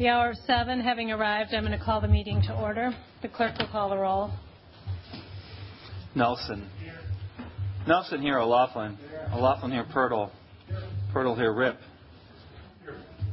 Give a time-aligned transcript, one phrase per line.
[0.00, 2.90] The hour of 7 having arrived, I'm going to call the meeting to order.
[3.20, 4.30] The clerk will call the roll.
[6.14, 6.66] Nelson.
[7.86, 8.96] Nelson here, O'Laughlin.
[8.96, 9.28] Here.
[9.30, 10.30] O'Laughlin here, Pertl.
[11.12, 11.76] Pertl here, Rip.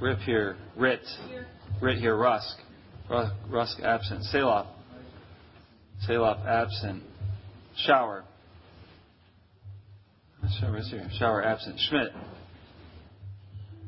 [0.01, 0.99] Rip here, Rit.
[1.81, 2.57] Rit here, Rusk.
[3.09, 4.25] Rusk absent.
[4.33, 4.67] Salov.
[6.05, 7.01] Salov absent.
[7.87, 8.23] Schauer.
[10.61, 11.09] Schauer is here.
[11.17, 11.79] Schauer absent.
[11.87, 12.11] Schmidt.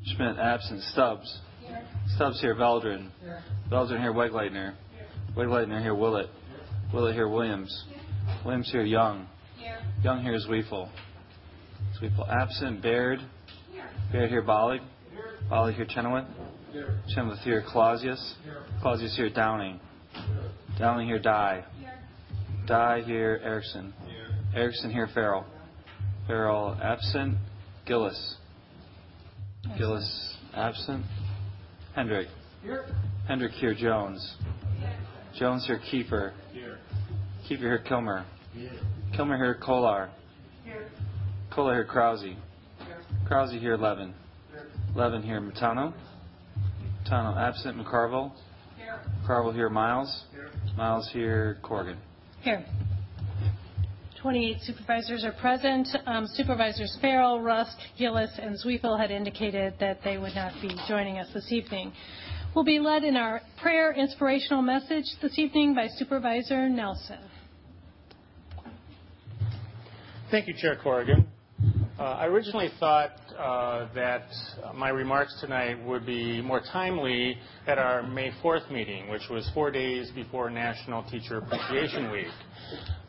[0.06, 0.82] Schmidt absent.
[0.84, 1.42] Stubbs.
[2.16, 2.56] Stubbs here.
[2.56, 3.10] Veldran.
[3.72, 4.14] Veldran here.
[4.14, 4.76] Wegleitner.
[5.36, 5.96] Wegleitner here.
[5.96, 6.30] Willett.
[6.94, 7.28] Willett here.
[7.28, 7.86] Williams.
[8.44, 8.84] Williams here.
[8.84, 9.28] Young.
[10.04, 10.38] Young here.
[10.40, 10.90] Zweifel.
[12.00, 12.82] Zweifel absent.
[12.82, 13.20] Baird.
[14.12, 14.42] Baird here.
[14.44, 14.80] Bollig.
[15.50, 15.86] Bollig here.
[15.88, 16.26] Chenoweth.
[17.14, 17.64] Chenoweth here.
[17.68, 18.36] Clausius.
[18.82, 19.30] Clausius here.
[19.30, 19.80] Downing.
[20.78, 21.20] Downing here.
[21.20, 21.64] Dye.
[22.68, 23.40] Dye here.
[23.44, 23.94] Erickson.
[24.56, 25.08] Erickson here.
[25.14, 25.46] Ferrell.
[26.28, 27.38] Ferrell absent.
[27.86, 28.36] Gillis.
[29.78, 31.06] Gillis absent.
[31.96, 32.28] Hendrick.
[32.62, 32.86] Here.
[33.28, 33.74] Hendrick here.
[33.74, 34.36] Jones.
[35.38, 35.80] Jones here.
[35.92, 36.34] Kiefer.
[36.54, 36.78] Here.
[37.48, 37.80] Kiefer here.
[37.80, 38.26] Kilmer.
[38.54, 38.72] Here.
[39.16, 39.58] Kilmer here.
[39.64, 40.10] Kolar.
[40.64, 40.90] Here.
[41.54, 41.86] Kolar here.
[41.86, 42.22] Krause.
[42.22, 42.36] Here.
[43.28, 43.78] Krause here.
[43.78, 44.14] Levin.
[44.52, 44.68] Here.
[44.96, 45.42] Levin here.
[45.42, 45.94] Matano.
[47.04, 47.78] Matano absent.
[47.78, 48.32] McCarville.
[48.78, 49.00] Here.
[49.24, 49.70] McCarville here.
[49.70, 50.24] Miles.
[50.32, 50.50] Here.
[50.78, 51.58] Miles here.
[51.64, 51.98] Corrigan.
[52.42, 52.66] Here.
[54.22, 55.88] 28 supervisors are present.
[56.06, 61.20] Um, Supervisors Ferrell, Rusk, Gillis, and Zweifel had indicated that they would not be joining
[61.20, 61.94] us this evening.
[62.54, 67.20] We'll be led in our prayer inspirational message this evening by Supervisor Nelson.
[70.30, 71.28] Thank you, Chair Corrigan.
[72.00, 74.24] Uh, I originally thought uh, that
[74.74, 77.36] my remarks tonight would be more timely
[77.68, 82.28] at our May 4th meeting, which was four days before National Teacher Appreciation Week.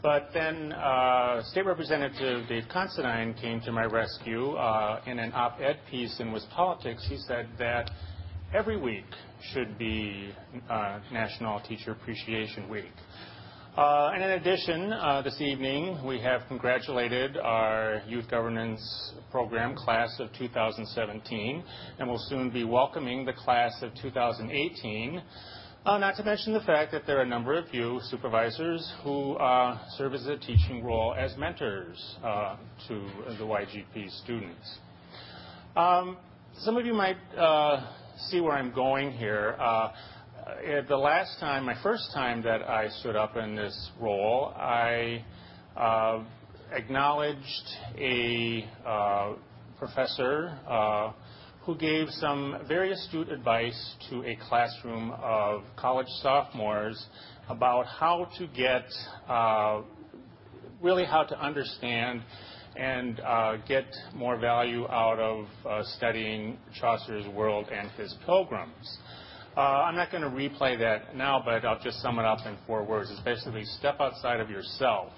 [0.02, 4.56] But then uh, State Representative Dave Considine came to my rescue
[5.06, 7.06] in an op-ed piece in WisPolitics.
[7.08, 7.92] He said that
[8.52, 9.04] every week
[9.52, 10.32] should be
[11.12, 12.90] National Teacher Appreciation Week.
[13.76, 20.10] Uh, and in addition, uh, this evening we have congratulated our youth governance program class
[20.18, 21.62] of 2017,
[22.00, 25.22] and will soon be welcoming the class of 2018.
[25.86, 29.36] Uh, not to mention the fact that there are a number of you supervisors who
[29.96, 32.16] serve as a teaching role as mentors
[32.88, 33.08] to
[33.38, 34.78] the YGP students.
[35.76, 36.16] Um,
[36.58, 37.18] some of you might
[38.28, 39.56] see where I'm going here.
[40.50, 45.24] Uh, the last time, my first time that I stood up in this role, I
[45.76, 46.24] uh,
[46.72, 48.66] acknowledged a
[49.78, 50.58] professor
[51.62, 57.06] who gave some very astute advice to a classroom of college sophomores
[57.48, 58.86] about how to get,
[59.28, 59.82] uh,
[60.82, 62.22] really how to understand
[62.76, 63.84] and uh, get
[64.14, 68.98] more value out of uh, studying Chaucer's world and his pilgrims.
[69.56, 72.56] Uh, I'm not going to replay that now, but I'll just sum it up in
[72.68, 73.10] four words.
[73.10, 75.12] It's basically step outside of yourself.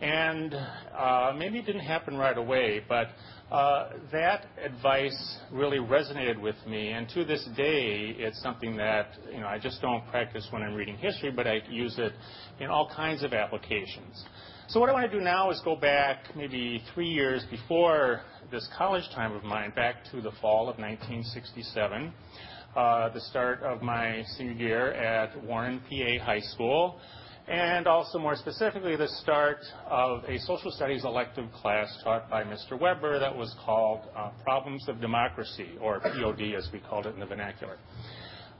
[0.00, 3.08] And uh, maybe it didn't happen right away, but
[3.50, 9.40] uh, that advice really resonated with me, and to this day, it's something that you
[9.40, 12.12] know I just don't practice when I'm reading history, but I use it
[12.60, 14.22] in all kinds of applications.
[14.68, 18.68] So what I want to do now is go back maybe three years before this
[18.76, 24.22] college time of mine, back to the fall of 1967, uh, the start of my
[24.36, 27.00] senior year at Warren PA High School
[27.48, 32.78] and also more specifically the start of a social studies elective class taught by Mr.
[32.78, 37.20] Weber that was called uh, Problems of Democracy, or POD as we called it in
[37.20, 37.78] the vernacular.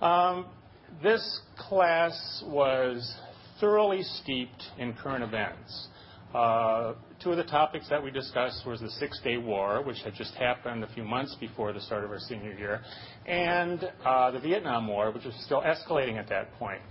[0.00, 0.46] Um,
[1.02, 3.16] this class was
[3.60, 5.88] thoroughly steeped in current events.
[6.34, 10.14] Uh, two of the topics that we discussed was the Six Day War, which had
[10.14, 12.82] just happened a few months before the start of our senior year,
[13.26, 16.82] and uh, the Vietnam War, which was still escalating at that point.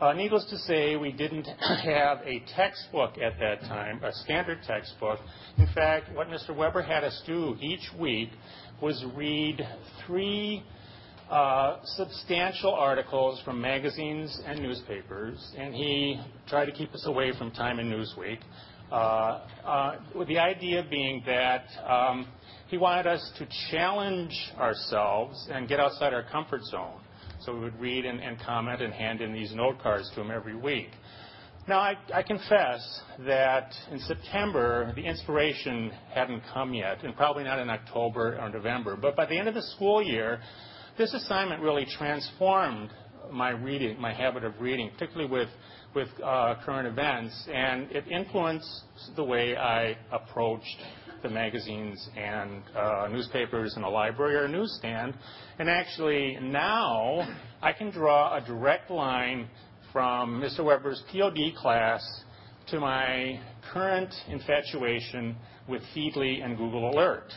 [0.00, 1.44] Uh, needless to say, we didn't
[1.84, 5.18] have a textbook at that time, a standard textbook.
[5.58, 6.56] In fact, what Mr.
[6.56, 8.30] Weber had us do each week
[8.80, 9.60] was read
[10.06, 10.62] three
[11.30, 16.18] uh, substantial articles from magazines and newspapers, and he
[16.48, 18.38] tried to keep us away from Time and Newsweek.
[18.90, 22.26] Uh, uh, with the idea being that um,
[22.68, 26.98] he wanted us to challenge ourselves and get outside our comfort zone.
[27.42, 30.56] So we would read and, comment and hand in these note cards to him every
[30.56, 30.88] week.
[31.68, 32.80] Now, I, I, confess
[33.26, 38.96] that in September, the inspiration hadn't come yet, and probably not in October or November.
[38.96, 40.40] But by the end of the school year,
[40.98, 42.90] this assignment really transformed
[43.32, 45.48] my reading, my habit of reading, particularly with,
[45.94, 48.82] with uh, current events, and it influenced
[49.16, 50.76] the way I approached
[51.22, 55.14] the magazines and uh, newspapers in a library or a newsstand.
[55.58, 57.28] And actually, now
[57.62, 59.48] I can draw a direct line
[59.92, 60.64] from Mr.
[60.64, 62.02] Weber's POD class
[62.68, 63.40] to my
[63.72, 65.36] current infatuation
[65.68, 67.32] with Feedly and Google Alert.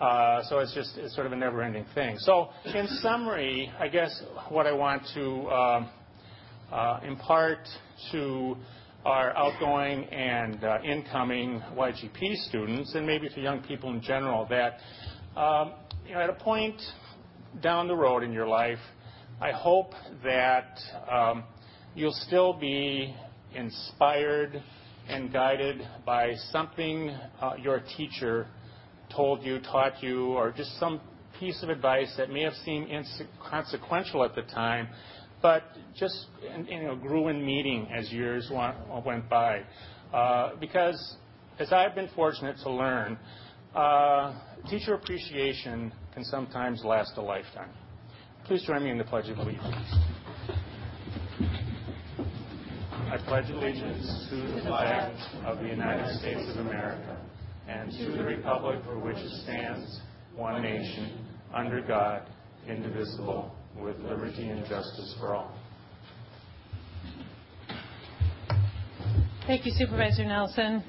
[0.00, 2.18] Uh, so it's just it's sort of a never-ending thing.
[2.18, 5.88] So in summary, I guess what I want to uh,
[6.70, 7.60] uh, impart
[8.12, 8.56] to
[9.06, 14.80] our outgoing and uh, incoming YGP students, and maybe to young people in general, that
[15.34, 15.72] um,
[16.14, 16.78] at a point
[17.62, 18.80] down the road in your life,
[19.40, 19.92] I hope
[20.22, 20.78] that
[21.10, 21.44] um,
[21.94, 23.14] you'll still be
[23.54, 24.62] inspired
[25.08, 27.16] and guided by something
[27.62, 28.48] your teacher
[29.16, 31.00] told you, taught you, or just some
[31.40, 34.88] piece of advice that may have seemed inconsequential at the time,
[35.42, 35.64] but
[35.96, 36.26] just
[36.68, 38.50] you know grew in meaning as years
[39.04, 39.62] went by.
[40.12, 41.16] Uh, because
[41.58, 43.18] as I've been fortunate to learn,
[43.74, 44.38] uh,
[44.70, 47.70] teacher appreciation can sometimes last a lifetime.
[48.44, 49.94] Please join me in the Pledge of Allegiance.
[53.08, 55.12] I pledge allegiance to the flag
[55.44, 57.16] of the United States of America
[57.68, 60.00] and to the republic for which it stands,
[60.34, 62.22] one nation, under God,
[62.68, 65.52] indivisible, with liberty and justice for all.
[69.46, 70.82] Thank you, Supervisor Nelson.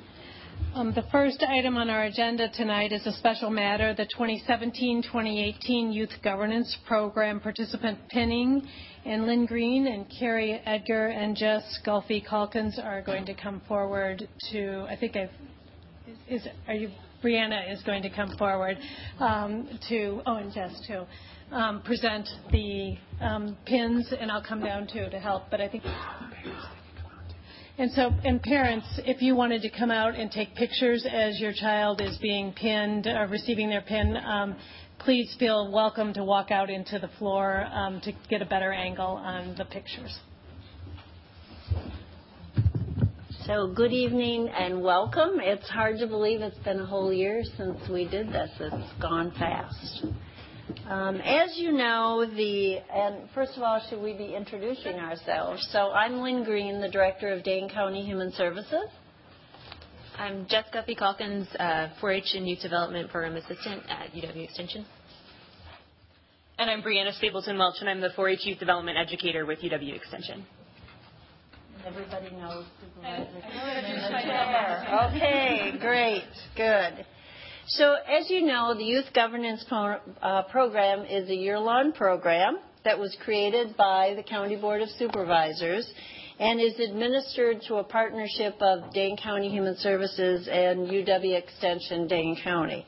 [0.73, 6.11] Um, the first item on our agenda tonight is a special matter, the 2017-2018 Youth
[6.23, 8.67] Governance Program participant pinning.
[9.05, 14.27] And Lynn Green and Carrie Edgar and Jess Gulfy Calkins are going to come forward
[14.51, 15.29] to, I think I've,
[16.29, 16.89] is, are you,
[17.23, 18.77] Brianna is going to come forward
[19.19, 21.03] um, to, oh, and Jess too,
[21.51, 25.83] um, present the um, pins, and I'll come down too to help, but I think.
[27.79, 31.53] And so, and parents, if you wanted to come out and take pictures as your
[31.53, 34.55] child is being pinned or receiving their pin, um,
[34.97, 39.05] please feel welcome to walk out into the floor um, to get a better angle
[39.05, 40.17] on the pictures.
[43.29, 45.39] So, good evening and welcome.
[45.39, 48.49] It's hard to believe it's been a whole year since we did this.
[48.59, 50.05] It's gone fast.
[50.85, 55.65] Um, as you know, the and first of all, should we be introducing ourselves?
[55.71, 58.89] So I'm Lynn Green, the director of Dane County Human Services.
[60.17, 60.93] I'm Jessica P.
[60.93, 64.85] Calkins, uh, 4-H and Youth Development Program Assistant at UW Extension.
[66.59, 70.45] And I'm Brianna Stapleton Welch, and I'm the 4-H Youth Development Educator with UW Extension.
[71.87, 73.29] Everybody knows Supervisor
[75.07, 77.05] Okay, great, good.
[77.67, 82.57] So, as you know, the Youth Governance pro- uh, Program is a year long program
[82.83, 85.89] that was created by the County Board of Supervisors
[86.39, 92.37] and is administered through a partnership of Dane County Human Services and UW Extension Dane
[92.43, 92.85] County.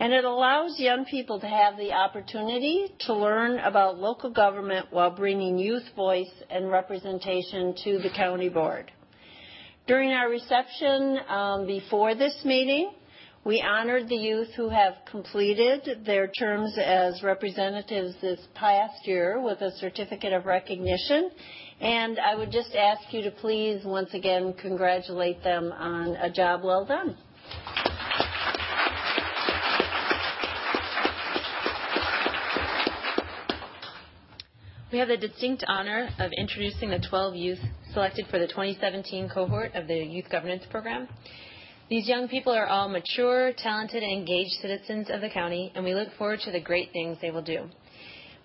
[0.00, 5.10] And it allows young people to have the opportunity to learn about local government while
[5.10, 8.92] bringing youth voice and representation to the county board.
[9.88, 12.92] During our reception um, before this meeting,
[13.44, 19.62] we honored the youth who have completed their terms as representatives this past year with
[19.62, 21.30] a certificate of recognition.
[21.80, 26.62] And I would just ask you to please once again congratulate them on a job
[26.62, 27.16] well done.
[34.90, 37.58] We have the distinct honor of introducing the 12 youth
[37.92, 41.06] selected for the 2017 cohort of the Youth Governance Program.
[41.90, 45.94] These young people are all mature, talented, and engaged citizens of the county, and we
[45.94, 47.68] look forward to the great things they will do.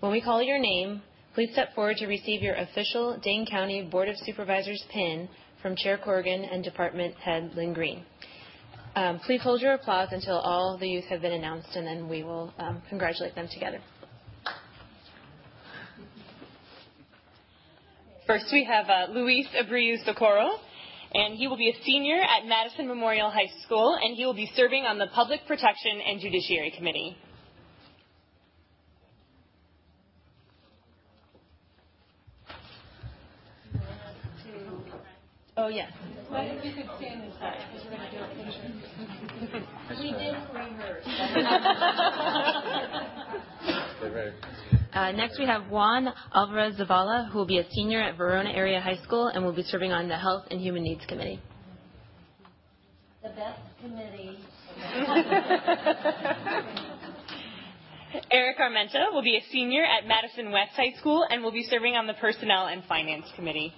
[0.00, 1.00] When we call your name,
[1.32, 5.30] please step forward to receive your official Dane County Board of Supervisors pin
[5.62, 8.04] from Chair Corrigan and Department Head Lynn Green.
[8.96, 12.22] Um, please hold your applause until all the youth have been announced, and then we
[12.22, 13.80] will um, congratulate them together.
[18.26, 20.58] First, we have uh, Luis Abreu Socorro
[21.14, 24.50] and he will be a senior at Madison Memorial High School, and he will be
[24.56, 27.16] serving on the Public Protection and Judiciary Committee.
[35.56, 35.92] Oh, yes.
[36.32, 38.28] Well, if you could stand and start, because we're going to do a
[39.46, 40.02] picture.
[40.02, 41.06] we did rehearse.
[44.92, 48.80] Uh, next, we have Juan Alvarez Zavala, who will be a senior at Verona Area
[48.80, 51.40] High School and will be serving on the Health and Human Needs Committee.
[53.22, 54.38] The best committee.
[58.30, 61.96] Eric Armenta will be a senior at Madison West High School and will be serving
[61.96, 63.72] on the Personnel and Finance Committee.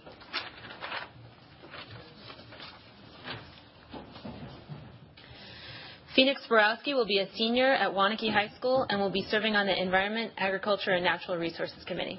[6.17, 9.67] Phoenix Borowski will be a senior at Waunakee High School and will be serving on
[9.67, 12.19] the Environment, Agriculture, and Natural Resources Committee.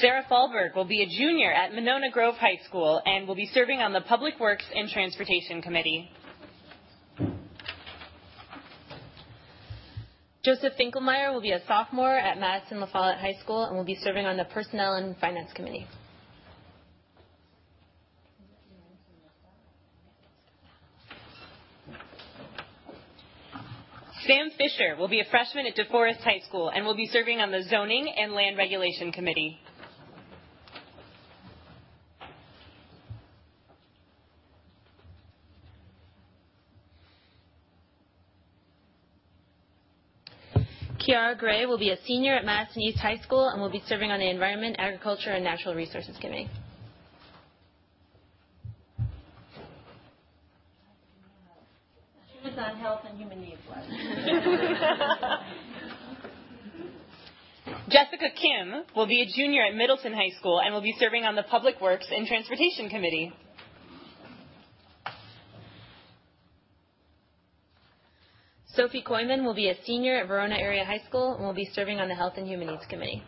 [0.00, 3.78] Sarah Fallberg will be a junior at Monona Grove High School and will be serving
[3.78, 6.10] on the Public Works and Transportation Committee.
[10.44, 13.94] Joseph Finkelmeyer will be a sophomore at Madison La Follette High School and will be
[13.94, 15.86] serving on the Personnel and Finance Committee.
[24.26, 27.52] Sam Fisher will be a freshman at DeForest High School and will be serving on
[27.52, 29.60] the Zoning and Land Regulation Committee.
[41.12, 44.10] Kiara Gray will be a senior at Madison East High School and will be serving
[44.10, 46.48] on the Environment, Agriculture, and Natural Resources Committee.
[52.32, 53.90] She was on Health and Human Needs last
[57.90, 61.36] Jessica Kim will be a junior at Middleton High School and will be serving on
[61.36, 63.34] the Public Works and Transportation Committee.
[68.74, 72.00] Sophie Koyman will be a senior at Verona Area High School and will be serving
[72.00, 73.22] on the Health and Human Needs Committee.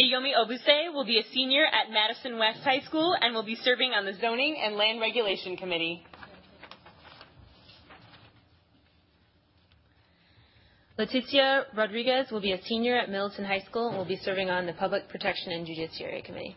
[0.00, 3.92] Iyomi Obuse will be a senior at Madison West High School and will be serving
[3.92, 6.02] on the Zoning and Land Regulation Committee.
[10.98, 14.66] Leticia Rodriguez will be a senior at Middleton High School and will be serving on
[14.66, 16.56] the Public Protection and Judiciary Committee.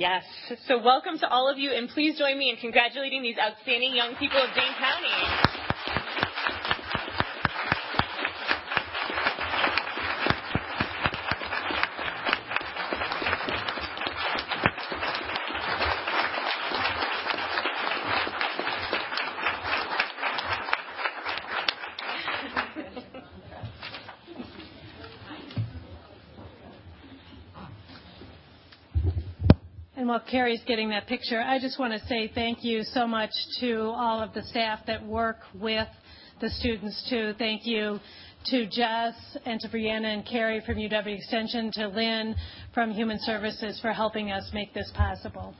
[0.00, 0.24] Yes.
[0.66, 4.16] So welcome to all of you, and please join me in congratulating these outstanding young
[4.16, 5.59] people of Dane County.
[30.20, 33.92] While Carrie's getting that picture, I just want to say thank you so much to
[33.94, 35.88] all of the staff that work with
[36.40, 37.32] the students too.
[37.38, 37.98] Thank you
[38.46, 42.34] to Jess and to Brianna and Carrie from UW Extension, to Lynn
[42.74, 45.54] from Human Services for helping us make this possible.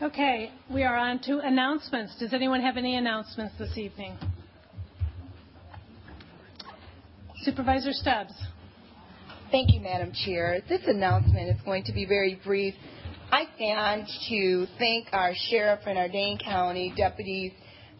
[0.00, 2.14] Okay, we are on to announcements.
[2.20, 4.16] Does anyone have any announcements this evening?
[7.42, 8.32] Supervisor Stubbs.
[9.50, 10.60] Thank you, Madam Chair.
[10.68, 12.74] This announcement is going to be very brief.
[13.32, 17.50] I stand to thank our sheriff and our Dane County deputies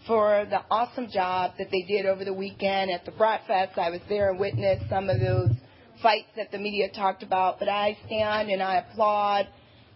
[0.07, 3.77] for the awesome job that they did over the weekend at the Bratfest.
[3.77, 5.51] I was there and witnessed some of those
[6.01, 9.49] fights that the media talked about, but I stand and I applaud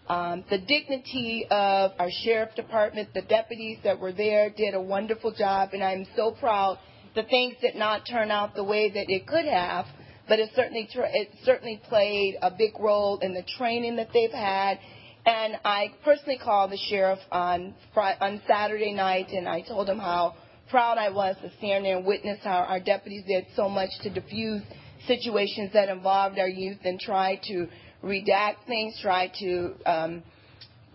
[0.09, 5.33] um, the dignity of our sheriff department, the deputies that were there did a wonderful
[5.33, 6.79] job, and I'm so proud
[7.15, 9.85] The things did not turn out the way that it could have,
[10.29, 14.79] but it certainly it certainly played a big role in the training that they've had.
[15.27, 20.37] And I personally called the sheriff on on Saturday night, and I told him how
[20.71, 24.11] proud I was to stand there and witness how our deputies did so much to
[24.11, 24.63] diffuse
[25.07, 27.69] situations that involved our youth and try to
[28.03, 30.23] redact things, try to um,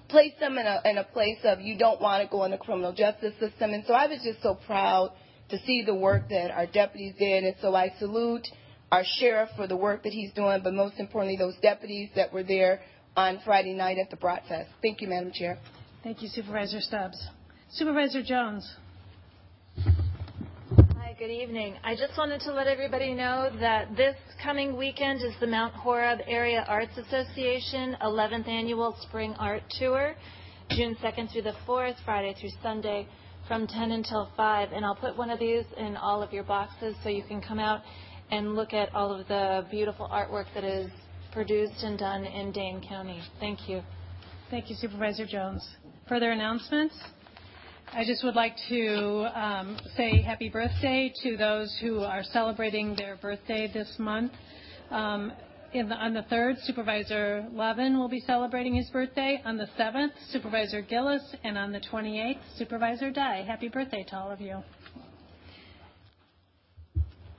[0.10, 2.58] place them in a, in a place of you don't want to go in the
[2.58, 3.72] criminal justice system.
[3.72, 5.12] And so I was just so proud
[5.50, 7.44] to see the work that our deputies did.
[7.44, 8.48] And so I salute
[8.92, 12.44] our sheriff for the work that he's doing, but most importantly, those deputies that were
[12.44, 12.82] there
[13.16, 14.68] on Friday night at the Bratfest.
[14.82, 15.58] Thank you, Madam Chair.
[16.04, 17.28] Thank you, Supervisor Stubbs.
[17.72, 18.70] Supervisor Jones.
[21.20, 21.74] Good evening.
[21.84, 26.20] I just wanted to let everybody know that this coming weekend is the Mount Horeb
[26.28, 30.14] Area Arts Association 11th Annual Spring Art Tour,
[30.70, 33.08] June 2nd through the 4th, Friday through Sunday
[33.48, 34.72] from 10 until 5.
[34.72, 37.58] And I'll put one of these in all of your boxes so you can come
[37.58, 37.82] out
[38.30, 40.92] and look at all of the beautiful artwork that is
[41.32, 43.24] produced and done in Dane County.
[43.40, 43.82] Thank you.
[44.52, 45.68] Thank you, Supervisor Jones.
[46.08, 46.96] Further announcements?
[47.94, 53.16] I just would like to um, say happy birthday to those who are celebrating their
[53.16, 54.34] birthday this month.
[54.92, 55.32] Um,
[55.74, 59.42] the, on the 3rd, Supervisor Levin will be celebrating his birthday.
[59.46, 61.22] On the 7th, Supervisor Gillis.
[61.44, 63.46] And on the 28th, Supervisor Dye.
[63.48, 64.62] Happy birthday to all of you.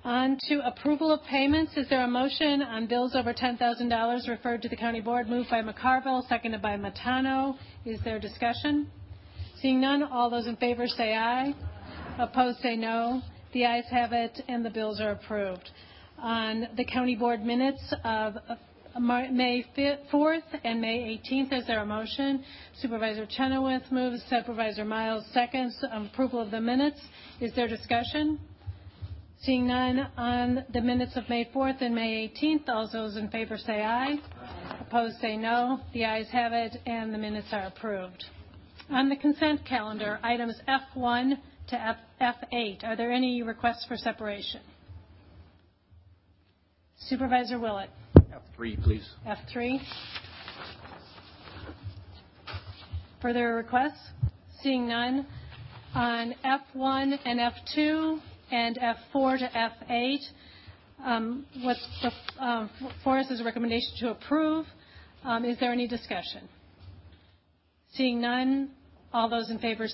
[0.02, 1.73] On to approval of payments.
[1.76, 5.28] Is there a motion on bills over $10,000 referred to the county board?
[5.28, 7.57] Moved by McCarville, seconded by Matano.
[7.85, 8.90] Is there discussion?
[9.61, 11.53] Seeing none, all those in favor say aye.
[12.19, 13.23] Opposed say no.
[13.53, 15.71] The ayes have it, and the bills are approved.
[16.19, 18.55] On the county board minutes of uh,
[19.00, 19.65] May
[20.12, 22.45] 4th and May 18th, is there a motion?
[22.81, 25.77] Supervisor Chenoweth moves, Supervisor Miles seconds.
[25.91, 27.00] Um, approval of the minutes.
[27.41, 28.38] Is there discussion?
[29.41, 33.57] Seeing none, on the minutes of May 4th and May 18th, all those in favor
[33.57, 34.17] say aye.
[34.81, 35.81] Opposed say no.
[35.95, 38.25] The ayes have it, and the minutes are approved.
[38.90, 44.61] On the consent calendar, items F1 to F8, are there any requests for separation?
[47.00, 47.90] Supervisor Willett.
[48.16, 49.07] F3, please.
[49.26, 49.78] F3.
[53.21, 54.00] Further requests?
[54.62, 55.26] Seeing none.
[55.95, 60.18] On F1 and F2 and F4 to F8,
[61.62, 61.87] what's
[63.04, 64.64] for us is a recommendation to approve.
[65.25, 66.49] Um, is there any discussion?
[67.95, 68.71] Seeing none,
[69.12, 69.87] all those in favor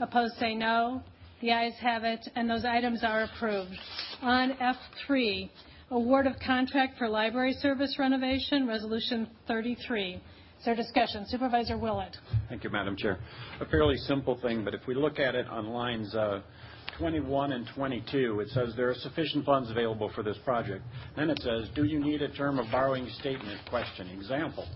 [0.00, 1.02] opposed say no.
[1.40, 3.76] The ayes have it, and those items are approved.
[4.22, 4.56] On
[5.08, 5.50] F3,
[5.90, 10.14] award of contract for library service renovation, Resolution 33.
[10.14, 10.20] Is
[10.64, 11.26] there discussion?
[11.26, 12.16] Supervisor Willett.
[12.48, 13.18] Thank you, Madam Chair.
[13.60, 16.40] A fairly simple thing, but if we look at it on lines uh,
[16.98, 20.82] 21 and 22, it says there are sufficient funds available for this project.
[21.16, 23.60] Then it says, do you need a term of borrowing statement?
[23.68, 24.08] Question.
[24.08, 24.66] Example.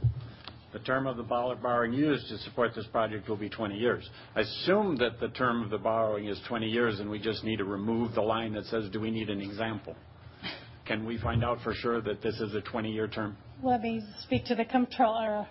[0.78, 4.08] The term of the borrowing used to support this project will be 20 years.
[4.36, 7.56] I assume that the term of the borrowing is 20 years, and we just need
[7.56, 9.96] to remove the line that says, do we need an example?
[10.86, 13.36] Can we find out for sure that this is a 20-year term?
[13.62, 15.48] Let me speak to the comptroller.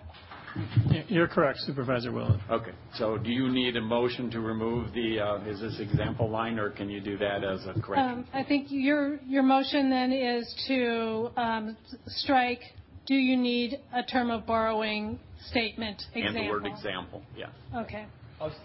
[1.08, 2.40] You're correct, Supervisor Willett.
[2.50, 2.72] Okay.
[2.94, 6.70] So do you need a motion to remove the, uh, is this example line, or
[6.70, 8.18] can you do that as a correction?
[8.20, 12.62] Um, I think your motion then is to um, strike,
[13.06, 15.18] do you need a term of borrowing
[15.50, 16.40] statement example?
[16.40, 17.46] And the word example, yeah.
[17.74, 18.06] Okay.
[18.40, 18.60] I'll just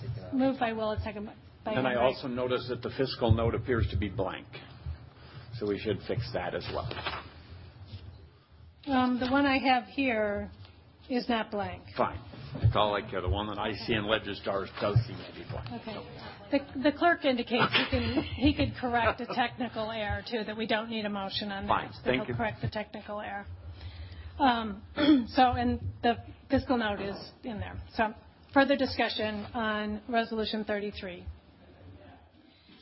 [0.00, 0.34] take it out.
[0.34, 1.26] Moved by Willett, second
[1.64, 1.90] by Henry.
[1.90, 4.46] And I also noticed that the fiscal note appears to be blank.
[5.58, 6.88] So we should fix that as well.
[8.88, 10.50] Um, the one I have here
[11.08, 11.82] is not blank.
[11.96, 12.18] Fine.
[12.60, 13.20] That's all I care.
[13.20, 15.68] The one that I see in Legistars does seem to be blank.
[15.82, 16.62] Okay.
[16.82, 17.72] The clerk indicates
[18.36, 21.68] he could correct a technical error, too, that we don't need a motion on that.
[21.68, 21.90] Fine.
[22.04, 22.34] Thank you.
[22.34, 23.46] He'll correct the technical error.
[24.38, 24.82] Um,
[25.28, 26.16] so, and the
[26.50, 27.76] fiscal note is in there.
[27.94, 28.12] So
[28.52, 31.24] further discussion on Resolution 33.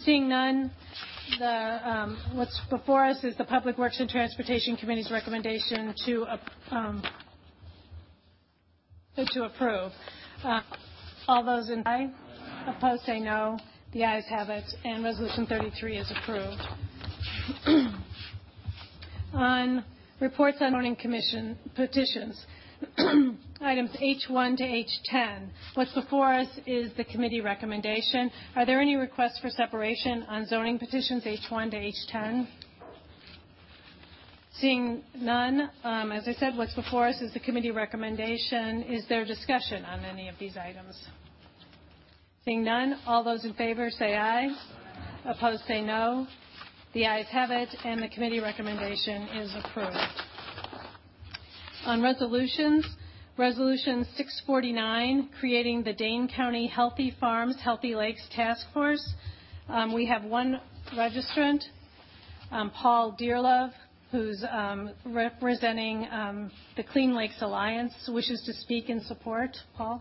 [0.01, 0.71] Seeing none,
[1.41, 6.27] um, what's before us is the Public Works and Transportation Committee's recommendation to
[6.71, 7.03] um,
[9.17, 9.93] approve.
[10.43, 10.61] Uh,
[11.27, 12.13] all those in favor?
[12.67, 13.59] Opposed say no.
[13.93, 16.63] The ayes have it, and Resolution 33 is approved.
[19.33, 19.85] On
[20.25, 22.47] reports on zoning commission petitions,
[23.61, 28.31] items H1 to H10, what's before us is the committee recommendation.
[28.57, 32.47] Are there any requests for separation on zoning petitions H1 to H10?
[34.61, 38.85] Seeing none, um, as I said, what's before us is the committee recommendation.
[38.85, 40.97] Is there discussion on any of these items?
[42.47, 44.49] Seeing none, all those in favor say aye.
[45.27, 46.27] Opposed say no.
[46.95, 49.97] The ayes have it, and the committee recommendation is approved.
[51.87, 52.87] On resolutions,
[53.37, 59.13] Resolution 649, creating the Dane County Healthy Farms, Healthy Lakes Task Force.
[59.69, 60.61] Um, we have one
[60.97, 61.65] registrant,
[62.53, 63.73] um, Paul Dearlove,
[64.13, 66.07] who's um, representing
[66.77, 69.57] the Clean Lakes Alliance, wishes to speak in support.
[69.77, 70.01] Paul?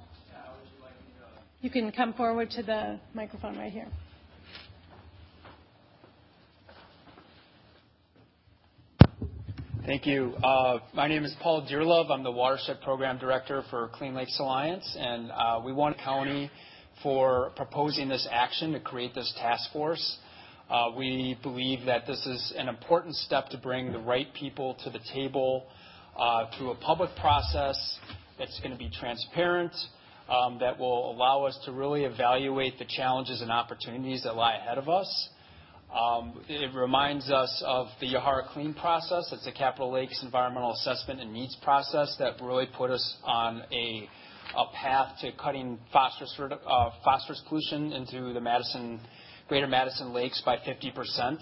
[1.62, 3.88] You can come forward to the microphone right here.
[9.86, 10.34] Thank you.
[10.42, 12.10] Uh, my name is Paul Dearlove.
[12.10, 16.50] I'm the Watershed Program Director for Clean Lakes Alliance, and uh, we want the county
[17.04, 20.20] for proposing this action to create this task force.
[20.70, 24.90] Uh, we believe that this is an important step to bring the right people to
[24.90, 25.66] the table
[26.58, 28.00] through a public process
[28.40, 29.74] that's going to be transparent,
[30.30, 34.78] um, that will allow us to really evaluate the challenges and opportunities that lie ahead
[34.78, 35.28] of us.
[35.94, 39.30] Um, it reminds us of the Yahara Clean process.
[39.32, 44.10] It's a Capital Lakes environmental assessment and needs process that really put us on a
[44.74, 49.00] path to cutting uh, phosphorus pollution into the Madison
[49.48, 51.38] Greater Madison Lakes by 50%.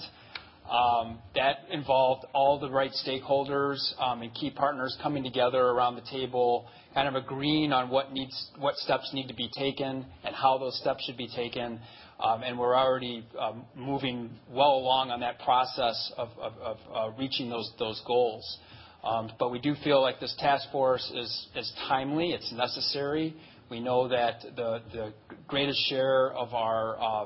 [0.71, 6.09] Um, that involved all the right stakeholders um, and key partners coming together around the
[6.09, 11.03] table, kind of agreeing on what steps need to be taken and how those steps
[11.05, 11.79] should be taken.
[12.23, 18.01] Um and we're already um, moving well along on that process of uh, reaching those
[18.05, 18.59] goals.
[19.03, 22.31] Um but we do feel like this task force is timely.
[22.31, 23.35] It's necessary.
[23.69, 25.13] We know that the
[25.47, 27.25] greatest share of our uh,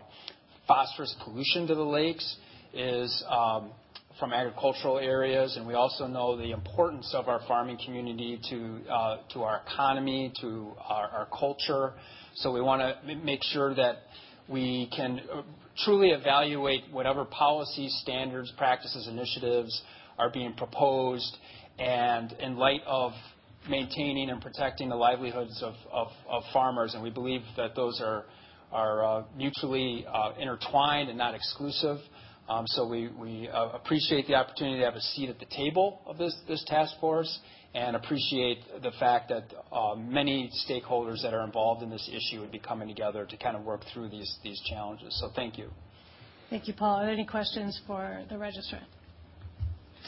[0.68, 2.38] phosphorus pollution to the lakes
[2.76, 3.72] is um,
[4.20, 9.18] from agricultural areas, and we also know the importance of our farming community to uh,
[9.42, 11.94] our economy, to our culture.
[12.36, 13.98] So we want to make sure that
[14.48, 15.42] we can uh,
[15.84, 19.82] truly evaluate whatever policy standards, practices, initiatives
[20.18, 21.38] are being proposed,
[21.78, 23.12] and in light of
[23.70, 26.94] maintaining and protecting the livelihoods of farmers.
[26.94, 28.26] And we believe that those are
[29.04, 30.06] uh, mutually
[30.40, 31.98] intertwined and not exclusive.
[32.48, 32.66] Um,
[33.20, 36.94] we uh, appreciate the opportunity to have a seat at the table of this task
[37.00, 37.40] force
[37.74, 42.52] and appreciate the fact that um, many stakeholders that are involved in this issue would
[42.52, 45.18] be coming together to kind of work through these challenges.
[45.20, 45.70] So thank you.
[46.50, 47.00] Thank you, Paul.
[47.00, 48.86] Are there any questions for the registrant?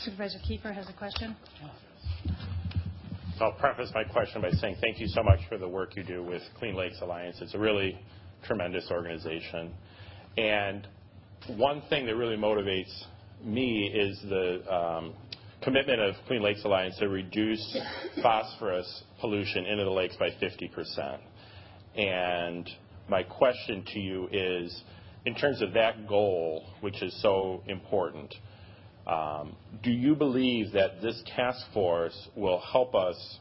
[0.03, 1.35] Supervisor Kiefer has a question.
[3.41, 6.23] I'll preface my question by saying thank you so much for the work you do
[6.23, 7.37] with Clean Lakes Alliance.
[7.41, 7.99] It's a really
[8.45, 9.73] tremendous organization.
[11.55, 12.91] One thing that really motivates
[13.43, 15.13] me is the um,
[15.61, 17.77] commitment of Clean Lakes Alliance to reduce
[18.21, 21.19] phosphorus pollution into the lakes by 50%.
[21.95, 22.69] And
[23.09, 24.81] my question to you is,
[25.25, 28.33] in terms of that goal, which is so important,
[29.05, 33.39] um, do you believe that this task force will help us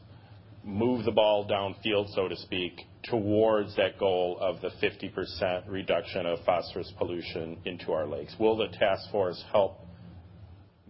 [0.67, 6.39] move the ball downfield, so to speak, towards that goal of the 50% reduction of
[6.45, 8.35] phosphorus pollution into our lakes?
[8.37, 9.79] Will the task force help,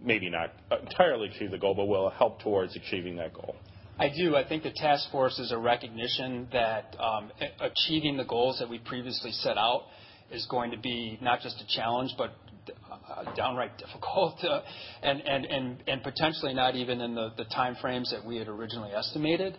[0.02, 3.54] maybe not entirely achieve the goal, but will it help towards achieving that goal?
[4.00, 4.34] I do.
[4.36, 8.78] I think the task force is a recognition that um, achieving the goals that we
[8.78, 9.84] previously set out
[10.32, 12.32] is going to be not just a challenge, but
[12.70, 14.60] Uh, downright difficult, uh,
[15.02, 19.56] and potentially not even in the time frames that we had originally estimated.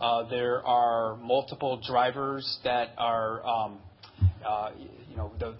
[0.00, 2.58] Uh, there are multiple drivers.
[2.64, 3.46] That are.
[3.46, 3.78] Um
[4.46, 4.70] uh
[5.08, 5.54] you know the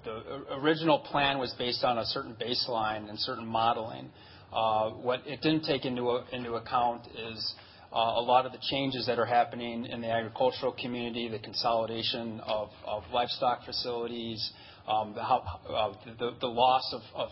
[0.55, 4.11] original plan was based on a certain baseline and certain modeling.
[4.51, 7.55] What it didn't take into account is
[7.93, 12.69] a lot of the changes that are happening in the agricultural community, the consolidation of
[13.13, 14.51] livestock facilities,
[14.91, 15.93] Um, uh,
[16.41, 17.29] the loss of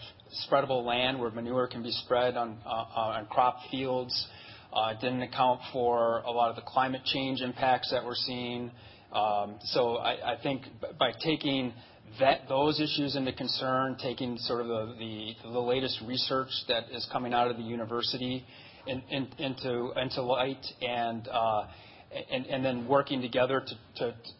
[0.48, 4.28] spreadable land where manure can be spread on uh, crop fields.
[4.74, 8.70] It didn't account for a lot of the climate change impacts that we're seeing.
[9.12, 10.62] Um so I think
[10.98, 11.72] by taking
[12.48, 17.56] those issues into concern, taking sort of the latest research that is coming out of
[17.56, 18.44] the university
[18.86, 23.64] into light, and then working together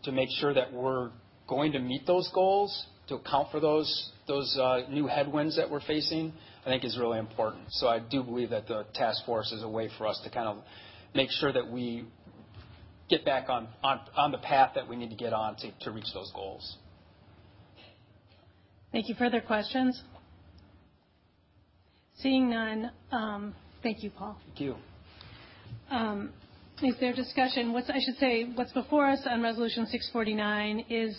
[0.05, 1.11] to make sure that we're
[1.49, 4.13] going to meet those goals, to account for those
[4.61, 6.33] uh, new headwinds that we're facing,
[6.65, 7.65] I think is really important.
[7.71, 10.49] So I do believe that the task force is a way for us to kind
[10.49, 10.59] of
[11.15, 12.05] make sure that we
[13.09, 13.69] get back on
[14.31, 16.77] the path that we need to get on to reach those goals.
[18.93, 19.15] Thank you.
[19.15, 20.03] Further questions?
[22.21, 22.91] Seeing none.
[23.13, 24.37] Um, thank you, Paul.
[24.47, 24.75] Thank you.
[25.91, 26.33] Um,
[26.83, 27.75] is there discussion?
[27.77, 31.17] I should say, what's before us on Resolution 649 is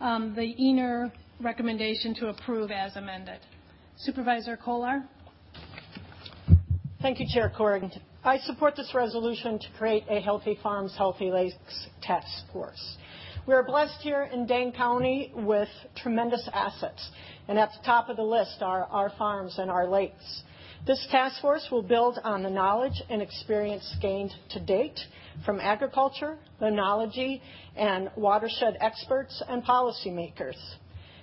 [0.00, 3.38] um, the ENER recommendation to approve as amended.
[3.96, 5.04] Supervisor Kolar?
[7.00, 7.90] Thank you, Chair Corrigan.
[8.22, 12.96] I support this resolution to create a Healthy Farms, Healthy Lakes task force.
[13.46, 17.10] We are blessed here in Dane County with tremendous assets,
[17.48, 20.42] and at the top of the list are our farms and our lakes.
[20.86, 25.00] This task force will build on the knowledge and experience gained to date
[25.46, 27.40] from agriculture, limnology,
[27.76, 30.56] and watershed experts and policymakers.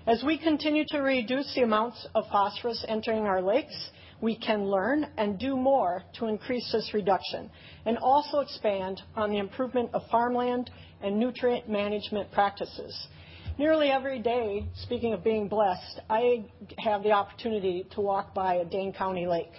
[0.07, 3.89] As we continue to reduce the amounts of phosphorus entering our lakes,
[4.21, 7.49] we can learn and do more to increase this reduction
[7.85, 13.07] and also expand on the improvement of farmland and nutrient management practices.
[13.59, 16.45] Nearly every day, speaking of being blessed, I
[16.77, 19.51] have the opportunity to walk by a Dane County lake.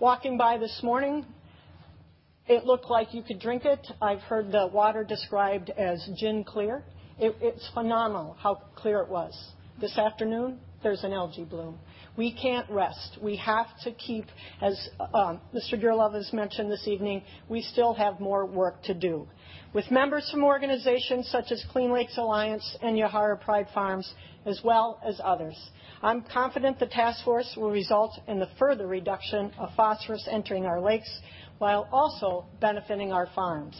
[0.00, 1.26] Walking by this morning,
[2.46, 3.86] it looked like you could drink it.
[4.00, 6.82] I've heard the water described as gin clear.
[7.18, 9.38] It's phenomenal how clear it was.
[9.82, 11.76] This afternoon, there's an algae bloom.
[12.16, 13.18] We can't rest.
[13.20, 14.26] We have to keep,
[14.60, 15.74] as um, Mr.
[15.74, 19.26] Dearlove has mentioned this evening, we still have more work to do.
[19.74, 24.08] With members from organizations such as Clean Lakes Alliance and Yahara Pride Farms,
[24.46, 25.58] as well as others.
[26.00, 30.80] I'm confident the task force will result in the further reduction of phosphorus entering our
[30.80, 31.10] lakes
[31.58, 33.74] while also benefiting our farms.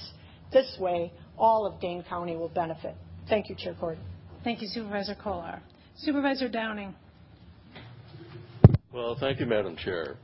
[0.52, 2.96] This way, all of Dane County will benefit.
[3.28, 4.04] Thank you, Chair Corrigan.
[4.42, 5.62] Thank you, Supervisor Kolar.
[6.04, 6.96] Supervisor Downing.
[8.92, 10.16] Well, thank you, Madam Chair.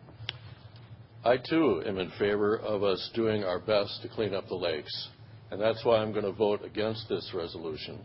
[1.24, 5.08] I too am in favor of us doing our best to clean up the lakes,
[5.52, 8.00] and that's why I'm going to vote against this resolution.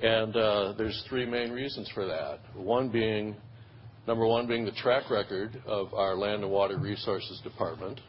[0.00, 2.40] And uh, there's three main reasons for that.
[2.56, 3.36] One being,
[4.06, 8.00] number one being the track record of our Land and Water Resources Department.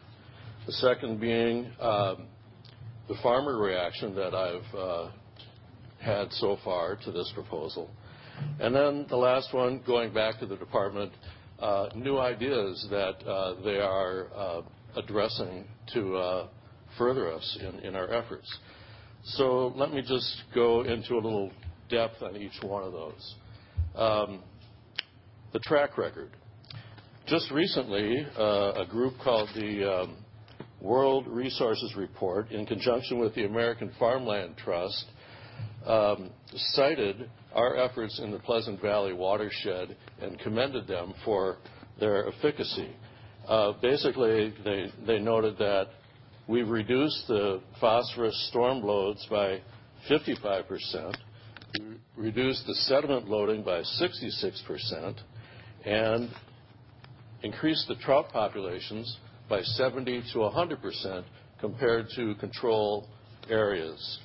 [0.67, 2.27] The second being um,
[3.09, 5.11] the farmer reaction that I've uh,
[5.99, 7.89] had so far to this proposal.
[8.59, 11.11] And then the last one, going back to the department,
[11.59, 14.61] uh, new ideas that uh, they are uh,
[14.95, 16.47] addressing to
[16.97, 18.51] further us in, our efforts.
[19.23, 21.51] So let me just go into a little
[21.89, 23.35] depth on each one of those.
[23.95, 24.43] Um,
[25.53, 26.31] the track record.
[27.27, 30.17] Just recently, a group called the um,
[30.81, 35.05] World Resources Report, in conjunction with the American Farmland Trust,
[35.85, 41.57] um, cited our efforts in the Pleasant Valley watershed and commended them for
[41.99, 42.89] their efficacy.
[43.47, 45.89] Uh, basically, they, they noted that
[46.47, 49.61] we've reduced the phosphorus storm loads by
[50.07, 51.17] 55 percent,
[52.15, 55.19] reduced the sediment loading by 66 percent,
[55.85, 56.29] and
[57.43, 59.17] increased the trout populations
[59.49, 61.25] by 70 to 100 percent
[61.59, 63.07] compared to control
[63.49, 64.19] areas.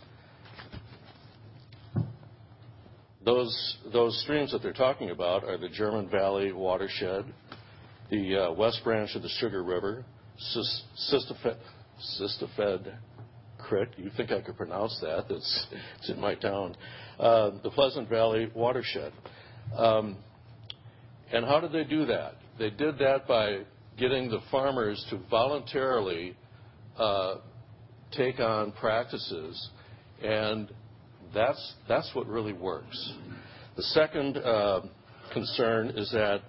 [3.29, 7.27] Those, streams that they're talking about are the German Valley watershed,
[8.11, 10.03] the uh, west branch of the Sugar River,
[12.19, 12.91] Sistafed
[13.59, 13.89] Creek.
[13.99, 15.27] You think I could pronounce that?
[15.29, 15.67] It's,
[15.99, 16.75] it's in my town.
[17.21, 19.13] Uh, the Pleasant Valley watershed.
[19.77, 20.17] Um,
[21.31, 22.33] and how did they do that?
[22.59, 23.65] They did that by
[23.99, 26.35] getting the farmers to voluntarily
[26.97, 27.35] uh,
[28.11, 29.69] take on practices,
[30.23, 30.71] and
[31.35, 33.13] that's, that's what really works.
[33.77, 34.81] The second uh,
[35.33, 36.41] concern is that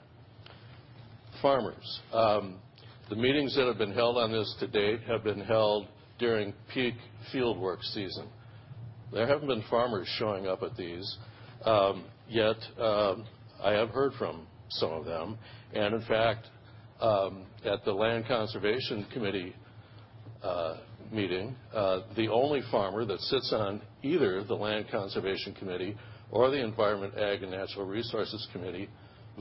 [1.41, 2.55] farmers, um,
[3.09, 5.87] the meetings that have been held on this to date have been held
[6.17, 6.95] during peak
[7.33, 8.27] fieldwork season.
[9.11, 11.17] There haven't been farmers showing up at these,
[11.65, 13.25] um, yet um,
[13.63, 15.37] I have heard from some of them.
[15.73, 16.47] And in fact,
[17.01, 19.55] at the Land Conservation Committee
[20.43, 20.77] uh,
[21.12, 25.95] meeting, uh, the only farmer that sits on either the Land Conservation Committee
[26.32, 28.89] or the Environment, Ag, and Natural Resources Committee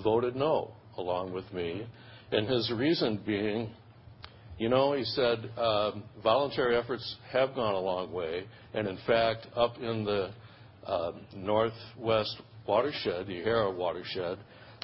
[0.02, 1.86] voted no, along with me.
[2.30, 3.70] And his reason being,
[4.58, 8.44] you know, he said, um, voluntary efforts have gone a long way.
[8.74, 10.30] And in fact, up in the
[10.86, 14.38] uh, northwest watershed, the Yahara watershed,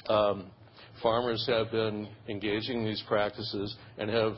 [0.07, 0.45] um,
[1.01, 4.35] farmers have been engaging in these practices and have,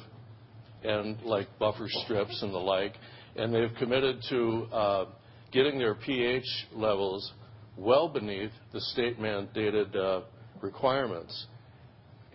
[0.84, 2.94] and like buffer strips and the like,
[3.36, 5.06] and they've committed to uh,
[5.52, 7.32] getting their pH levels
[7.78, 10.22] well beneath the state mandated uh,
[10.62, 11.46] requirements.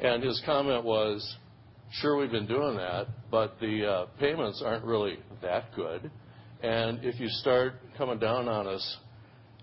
[0.01, 1.37] And his comment was,
[1.93, 6.11] sure, we've been doing that, but the uh, payments aren't really that good.
[6.63, 8.99] And if you start coming down on us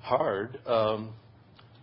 [0.01, 1.13] hard, um,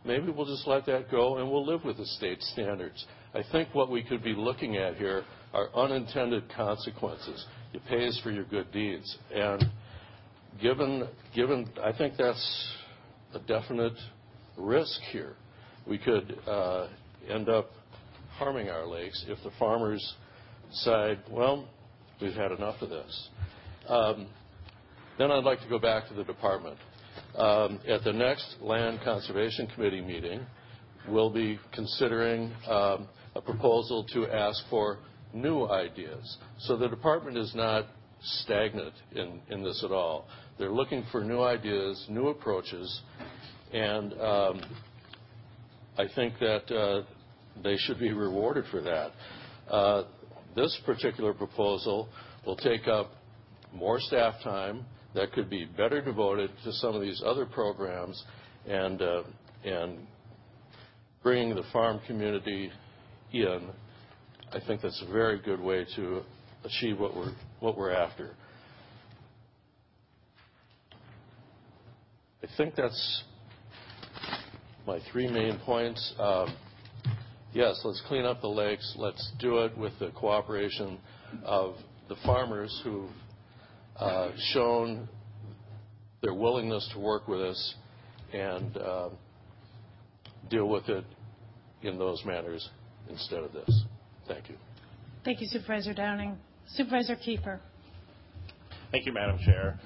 [0.05, 3.05] maybe we'll just let that go and we'll live with the state standards.
[3.35, 7.45] I think what we could be looking at here are unintended consequences.
[7.73, 9.17] You pay us for your good deeds.
[9.35, 9.65] And
[10.61, 12.75] given, given I think that's
[13.35, 13.97] a definite
[14.57, 15.35] risk here.
[15.87, 16.89] We could uh,
[17.29, 17.71] end up
[18.37, 20.15] harming our lakes if the farmers
[20.71, 21.69] decide, well,
[22.21, 23.29] we've had enough of this.
[23.89, 24.27] Um,
[25.19, 26.77] then I'd like to go back to the department.
[27.37, 30.45] Um, at the next Land Conservation Committee meeting,
[31.09, 34.99] we'll be considering um, a proposal to ask for
[35.37, 36.39] new ideas.
[36.61, 37.87] So the department is not
[38.23, 40.27] stagnant in, this at all.
[40.59, 43.03] They're looking for new ideas, new approaches,
[43.73, 44.61] and um,
[45.99, 47.03] I think that uh,
[47.63, 49.13] they should be rewarded for that.
[49.71, 50.05] Uh,
[50.55, 52.09] this particular proposal
[52.47, 53.13] will take up
[53.75, 58.23] more staff time, that could be better devoted to some of these other programs
[58.67, 59.23] and, uh,
[59.65, 59.99] and
[61.23, 62.71] bringing the farm community
[63.33, 63.69] in.
[64.57, 66.23] I think that's a very good way to
[66.65, 68.31] achieve what we're, what we're after.
[72.43, 73.23] I think that's
[74.87, 76.15] my three main points.
[76.19, 76.57] Um,
[77.53, 78.95] yes, let's clean up the lakes.
[78.97, 81.01] Let's do it with the cooperation
[81.45, 81.75] of
[82.09, 83.11] the farmers who've
[83.99, 85.07] uh, shown
[86.23, 87.75] their willingness to work with us
[88.33, 89.11] and uh,
[90.49, 91.05] deal with it
[91.83, 92.67] in those manners
[93.11, 93.85] instead of this.
[94.29, 94.57] Thank you.
[95.25, 96.37] Thank you, Supervisor Downing.
[96.69, 97.61] Supervisor Kiefer.
[98.91, 99.79] Thank you, Madam Chair.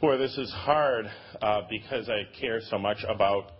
[0.00, 3.52] Boy, this is hard uh, because I care so much about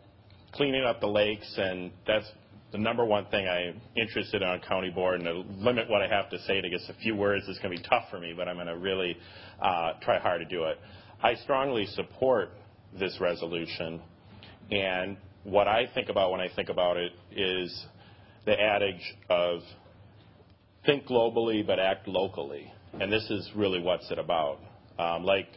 [0.53, 2.27] cleaning up the lakes, and that's
[2.73, 5.21] the number one thing I'm interested in on county board.
[5.21, 7.75] And to limit what I have to say to just a few words is going
[7.75, 9.17] to be tough for me, but I'm going to really
[9.63, 10.79] uh, try hard to do it.
[11.23, 12.51] I strongly support
[12.99, 14.01] this resolution,
[14.71, 17.87] and what I think about when I think about it is
[18.47, 19.61] the adage of
[20.87, 22.73] think globally but act locally.
[22.99, 24.59] And this is really what's it about.
[24.99, 25.49] Um, like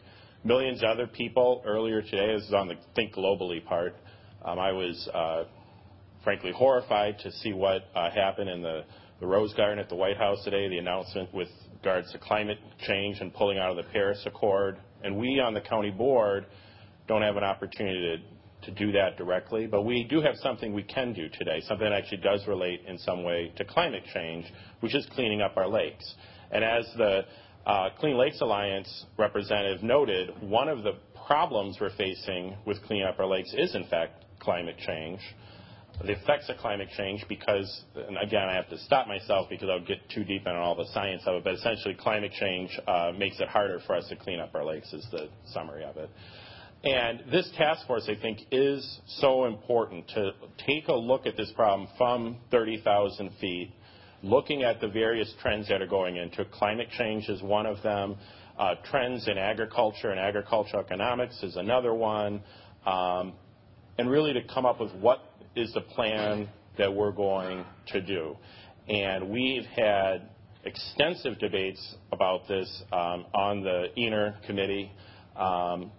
[0.44, 3.94] millions of other people earlier today, this is on the think globally part,
[4.44, 5.44] um, I was uh,
[6.24, 8.84] frankly horrified to see what uh, happened in the,
[9.20, 13.20] the Rose Garden at the White House today, the announcement with regards to climate change
[13.20, 14.78] and pulling out of the Paris Accord.
[15.02, 16.46] And we on the county board
[17.08, 20.82] don't have an opportunity to to do that directly, but we do have something we
[20.82, 24.44] can do today, something that actually does relate in some way to climate change,
[24.80, 26.14] which is cleaning up our lakes.
[26.50, 27.24] And as the
[27.66, 30.92] uh, Clean Lakes Alliance representative noted, one of the
[31.26, 35.20] problems we're facing with cleaning up our lakes is, in fact, climate change.
[36.02, 39.84] The effects of climate change, because, and again, I have to stop myself because I'll
[39.84, 43.38] get too deep into all the science of it, but essentially, climate change uh, makes
[43.38, 46.08] it harder for us to clean up our lakes, is the summary of it.
[46.82, 50.32] And this task force, I think, is so important to
[50.66, 53.72] take a look at this problem from 30,000 feet,
[54.22, 56.44] looking at the various trends that are going into.
[56.46, 58.16] Climate change is one of them.
[58.58, 62.42] Uh, trends in agriculture and agricultural economics is another one.
[62.86, 63.34] Um,
[63.98, 65.18] and really to come up with what
[65.54, 68.36] is the plan that we're going to do.
[68.88, 70.30] And we've had
[70.64, 74.90] extensive debates about this um, on the ENER committee.
[75.36, 75.92] Um,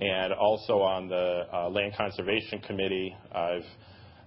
[0.00, 3.14] and also on the uh, Land Conservation Committee.
[3.32, 3.64] I've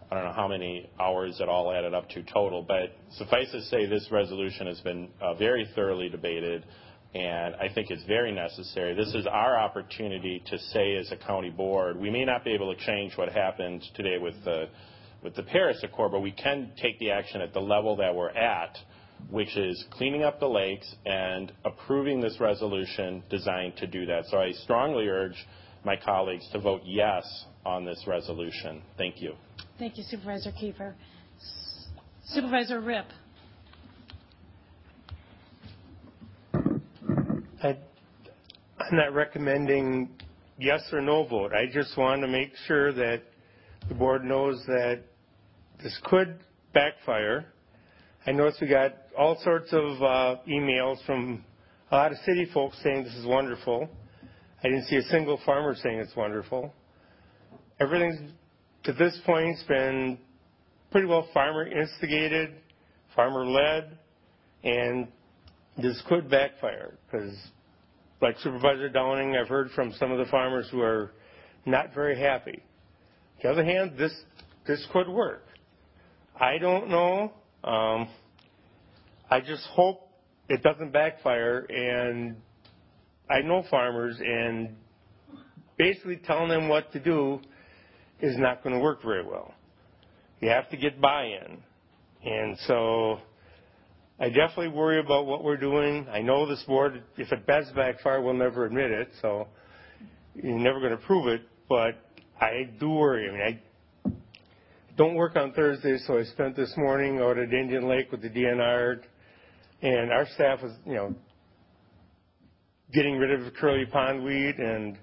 [0.10, 3.62] I don't know how many hours it all added up to total, but suffice to
[3.64, 6.66] say this resolution has been uh, very thoroughly debated,
[7.14, 8.96] and I think it's very necessary.
[8.96, 12.74] This is our opportunity to say as a county board, we may not be able
[12.74, 14.70] to change what happened today with the,
[15.22, 18.30] with the Paris Accord, but we can take the action at the level that we're
[18.30, 18.78] at,
[19.30, 24.26] which is cleaning up the lakes and approving this resolution designed to do that.
[24.30, 25.36] So I strongly urge
[25.84, 28.82] my colleagues to vote yes on this resolution.
[28.98, 29.34] Thank you.
[29.80, 30.94] Thank you, Supervisor Kiefer.
[32.26, 33.06] Supervisor Ripp.
[37.64, 37.78] I,
[38.80, 40.10] I'm not recommending
[40.60, 41.54] yes or no vote.
[41.54, 43.22] I just want to make sure that
[43.88, 45.02] the board knows that
[45.82, 46.40] this could
[46.74, 47.46] backfire.
[48.28, 51.46] I noticed we got all sorts of uh, emails from
[51.92, 53.88] a lot of city folks saying this is wonderful.
[54.62, 56.74] I didn't see a single farmer saying it's wonderful.
[57.80, 58.34] Everything
[58.84, 60.18] to this point has been
[60.92, 62.56] pretty well farmer instigated,
[63.16, 63.98] farmer led,
[64.62, 65.08] and
[65.78, 67.34] this could backfire because,
[68.22, 71.14] like Supervisor Downing, I've heard from some of the farmers who are
[71.66, 72.62] not very happy.
[72.62, 74.14] On the other hand, this
[74.68, 75.46] this could work.
[76.38, 77.32] I don't know.
[77.64, 78.08] Um,
[79.30, 80.10] I just hope
[80.50, 82.38] it doesn't backfire and
[83.30, 84.76] I know farmers, and
[85.78, 87.42] basically telling them what to do
[88.22, 89.54] is not going to work very well.
[90.40, 91.58] You have to get buy-in.
[92.24, 93.20] And so
[94.20, 96.08] I definitely worry about what we're doing.
[96.10, 99.48] I know this board, if it does backfire, will never admit it, so
[100.34, 101.96] you're never going to prove it, but
[102.40, 103.28] I do worry.
[103.28, 103.62] I mean, I
[104.98, 108.30] don't work on Thursday, so I spent this morning out at Indian Lake with the
[108.30, 109.00] DNR,
[109.84, 111.16] and our staff was, you know,
[112.92, 114.98] getting rid of curly pondweed, and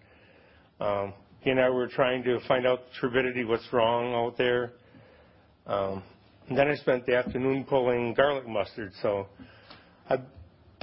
[0.80, 4.72] um, he and I were trying to find out turbidity, what's wrong out there.
[5.66, 6.02] Um,
[6.50, 8.92] then I spent the afternoon pulling garlic mustard.
[9.00, 9.28] So
[10.10, 10.16] I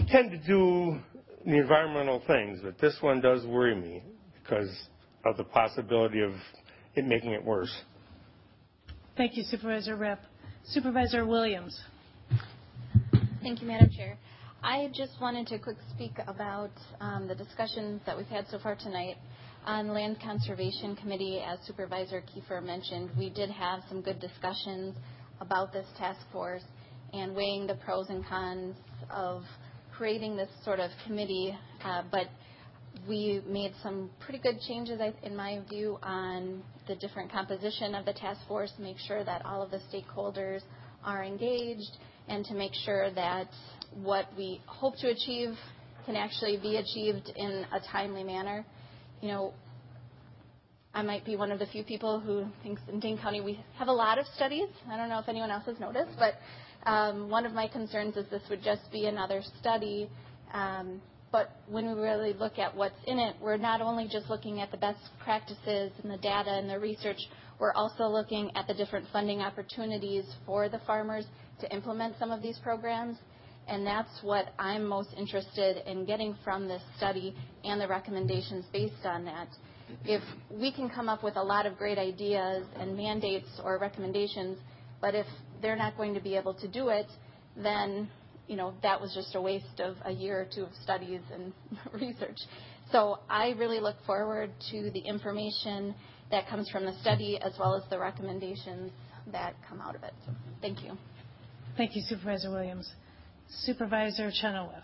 [0.08, 1.00] tend to do
[1.46, 4.04] the environmental things, but this one does worry me
[4.42, 4.70] because
[5.26, 6.32] of the possibility of
[6.96, 7.76] it making it worse.
[9.18, 10.20] Thank you, Supervisor Ripp.
[10.64, 11.78] Supervisor Williams.
[13.42, 14.18] Thank you, Madam Chair.
[14.64, 16.72] I just wanted to quick speak about
[17.02, 19.18] um, the discussions that we've had so far tonight.
[19.66, 24.96] On Land Conservation Committee, as Supervisor Kiefer mentioned, we did have some good discussions
[25.42, 26.64] about this task force
[27.14, 28.76] and weighing the pros and cons
[29.10, 29.44] of
[29.96, 31.56] creating this sort of committee.
[31.84, 32.28] Uh, but
[33.08, 38.14] we made some pretty good changes, in my view, on the different composition of the
[38.14, 40.62] task force, make sure that all of the stakeholders
[41.04, 43.48] are engaged and to make sure that
[43.96, 45.56] what we hope to achieve
[46.06, 48.66] can actually be achieved in a timely manner.
[49.22, 49.54] You know,
[50.94, 53.88] I might be one of the few people who thinks in Dane County we have
[53.88, 54.68] a lot of studies.
[54.90, 56.36] I don't know if anyone else has noticed, but
[56.90, 60.10] um, one of my concerns is this would just be another study.
[60.54, 61.02] Um,
[61.32, 64.72] but when we really look at what's in it, we're not only just looking at
[64.72, 67.20] the best practices and the data and the research,
[67.60, 71.26] we're also looking at the different funding opportunities for the farmers
[71.62, 73.18] to implement some of these programs.
[73.68, 79.06] And that's what I'm most interested in getting from this study and the recommendations based
[79.06, 79.48] on that.
[80.04, 84.58] If we can come up with a lot of great ideas and mandates or recommendations,
[85.00, 85.28] but if
[85.62, 87.08] they're not going to be able to do it,
[87.56, 88.10] then
[88.52, 91.54] you know that was just a waste of a year or two of studies and
[91.94, 92.38] research.
[92.92, 95.96] So I really look forward to the information
[96.32, 98.92] that comes from the study as well as the recommendations
[99.32, 100.14] that come out of it.
[100.26, 100.98] So thank you.
[101.78, 102.92] Thank you, Supervisor Williams.
[103.62, 104.84] Supervisor Chenoweth.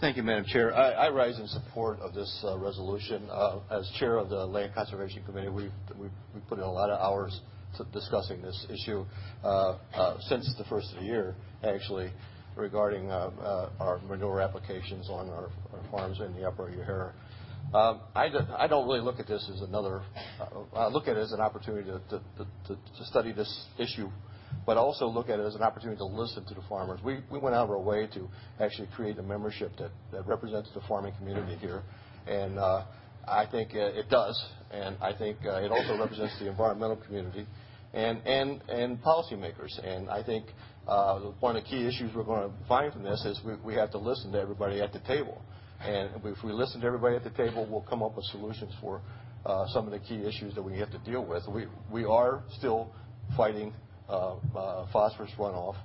[0.00, 0.72] Thank you, Madam Chair.
[0.72, 3.28] I, I rise in support of this uh, resolution.
[3.28, 6.90] Uh, as chair of the Land Conservation Committee, we've, we've, we've put in a lot
[6.90, 7.40] of hours
[7.92, 9.04] discussing this issue
[9.42, 11.34] uh, uh, since the first of the year,
[11.64, 12.10] actually,
[12.56, 15.50] regarding uh, uh, our manure applications on our,
[15.90, 17.12] farms in the upper Yahara.
[17.74, 20.02] Um, I, do, I don't really look at this as another,
[20.40, 22.20] uh, I look at it as an opportunity to,
[23.04, 24.08] study this issue
[24.66, 27.00] but also look at it as an opportunity to listen to the farmers.
[27.02, 28.28] We, we went out of our way to
[28.60, 31.82] actually create a membership that, represents the farming community here.
[32.26, 34.40] And I think it does.
[34.70, 37.46] And I think it also represents the environmental community
[37.94, 39.78] and policymakers.
[39.84, 40.46] And I think
[40.88, 43.74] uh, one of the key issues we're going to find from this is we, we
[43.74, 45.40] have to listen to everybody at the table.
[45.80, 49.00] And if we listen to everybody at the table, we'll come up with solutions for
[49.44, 51.42] uh, some of the key issues that we have to deal with.
[51.48, 52.92] We, we are still
[53.36, 53.72] fighting
[54.08, 55.76] uh, uh, phosphorus runoff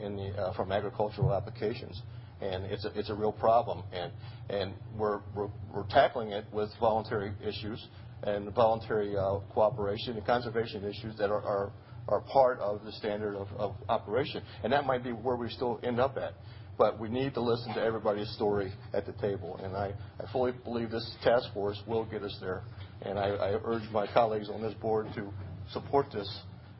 [0.00, 2.00] in the, uh, from agricultural applications.
[2.40, 3.82] And it's a, it's a real problem.
[3.92, 4.12] And,
[4.48, 7.84] and we're, we're, we're tackling it with voluntary issues
[8.22, 11.72] and voluntary uh, cooperation and conservation issues that are, are,
[12.08, 14.42] are part of the standard of, of operation.
[14.64, 16.34] And that might be where we still end up at.
[16.76, 19.60] But we need to listen to everybody's story at the table.
[19.62, 22.62] And I, I fully believe this task force will get us there.
[23.02, 25.32] And I, I urge my colleagues on this board to
[25.72, 26.28] support this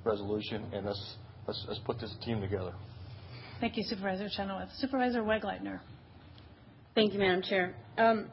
[0.05, 1.17] resolution, and let's,
[1.47, 2.73] let's, let's put this team together.
[3.61, 4.69] Thank you, Supervisor Chenoweth.
[4.79, 5.81] Supervisor Wegleitner.
[6.95, 7.75] Thank you, Madam Chair.
[7.97, 8.31] Um,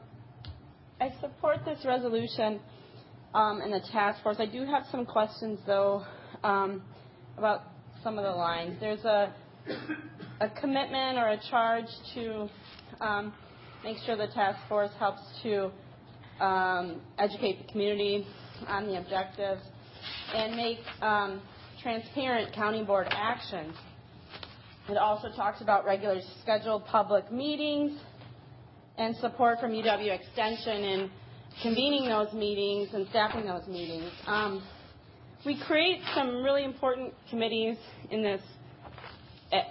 [1.00, 2.60] I support this resolution
[3.34, 4.36] um, and the task force.
[4.38, 6.04] I do have some questions, though,
[6.46, 6.82] um,
[7.36, 7.62] about
[8.04, 8.76] some of the lines.
[8.80, 9.34] There's a,
[10.40, 12.48] a commitment or a charge to
[13.00, 13.32] um,
[13.82, 15.70] make sure the task force helps to
[16.40, 18.24] um, educate the community
[18.68, 19.62] on the objectives
[20.34, 21.42] and make um,
[21.82, 23.74] transparent county board actions.
[24.88, 27.98] It also talks about regular scheduled public meetings
[28.98, 31.10] and support from UW Extension in
[31.60, 34.12] convening those meetings and staffing those meetings.
[34.26, 34.62] Um,
[35.46, 37.76] we create some really important committees
[38.10, 38.42] in this
[39.52, 39.62] eh,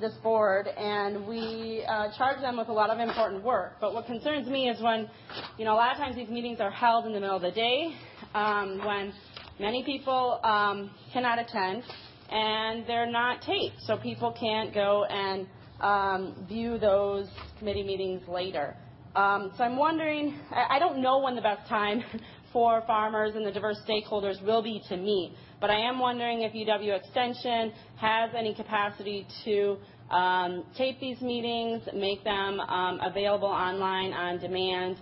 [0.00, 3.74] this board, and we uh, charge them with a lot of important work.
[3.80, 5.10] But what concerns me is when,
[5.58, 7.50] you know, a lot of times these meetings are held in the middle of the
[7.50, 7.94] day,
[8.32, 9.12] um, when
[9.60, 11.82] Many people um, cannot attend,
[12.30, 15.48] and they're not taped, so people can't go and
[15.80, 17.26] um, view those
[17.58, 18.76] committee meetings later.
[19.16, 22.04] Um, so I'm wondering, I, I don't know when the best time
[22.52, 26.52] for farmers and the diverse stakeholders will be to meet, but I am wondering if
[26.52, 29.76] UW Extension has any capacity to
[30.10, 34.96] um, tape these meetings, make them um, available online on demand,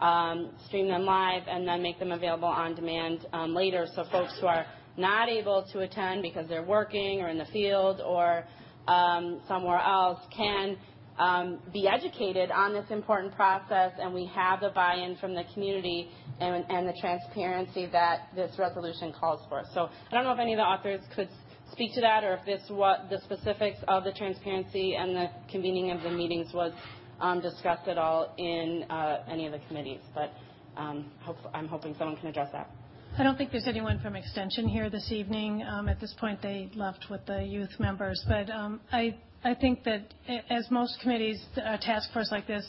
[0.00, 3.86] um, stream them live, and then make them available on demand um, later.
[3.94, 8.00] So folks who are not able to attend because they're working or in the field
[8.00, 8.44] or
[8.86, 10.76] um, somewhere else can
[11.18, 13.92] um, be educated on this important process.
[13.98, 16.10] And we have the buy-in from the community
[16.42, 19.62] and, and, the transparency that this resolution calls for.
[19.74, 21.28] So I don't know if any of the authors could
[21.70, 25.90] speak to that or if this what the specifics of the transparency and the convening
[25.90, 26.72] of the meetings was
[27.20, 30.00] um, discussed at all in uh, any of the committees.
[30.14, 30.32] But
[30.76, 32.70] um, hope, I'm hoping someone can address that.
[33.18, 35.62] I don't think there's anyone from Extension here this evening.
[35.62, 38.24] Um, at this point, they left with the youth members.
[38.26, 40.14] But um, I, I think that
[40.48, 42.66] as most committees, a task force like this,